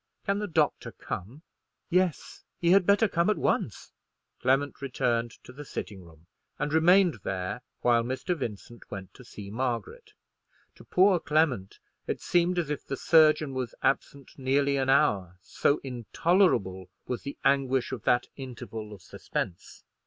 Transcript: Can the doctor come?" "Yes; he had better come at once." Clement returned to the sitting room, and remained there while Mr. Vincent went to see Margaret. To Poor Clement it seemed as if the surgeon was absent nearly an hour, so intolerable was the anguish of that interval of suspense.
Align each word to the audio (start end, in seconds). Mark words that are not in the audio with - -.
Can 0.25 0.39
the 0.39 0.47
doctor 0.47 0.91
come?" 0.93 1.43
"Yes; 1.91 2.43
he 2.57 2.71
had 2.71 2.87
better 2.87 3.07
come 3.07 3.29
at 3.29 3.37
once." 3.37 3.91
Clement 4.41 4.81
returned 4.81 5.29
to 5.43 5.53
the 5.53 5.63
sitting 5.63 6.03
room, 6.03 6.25
and 6.57 6.73
remained 6.73 7.19
there 7.21 7.61
while 7.81 8.01
Mr. 8.01 8.35
Vincent 8.35 8.89
went 8.89 9.13
to 9.13 9.23
see 9.23 9.51
Margaret. 9.51 10.13
To 10.73 10.83
Poor 10.83 11.19
Clement 11.19 11.77
it 12.07 12.19
seemed 12.19 12.57
as 12.57 12.71
if 12.71 12.83
the 12.83 12.97
surgeon 12.97 13.53
was 13.53 13.75
absent 13.83 14.39
nearly 14.39 14.75
an 14.75 14.89
hour, 14.89 15.37
so 15.43 15.79
intolerable 15.83 16.89
was 17.05 17.21
the 17.21 17.37
anguish 17.45 17.91
of 17.91 18.01
that 18.01 18.25
interval 18.35 18.93
of 18.93 19.03
suspense. 19.03 19.83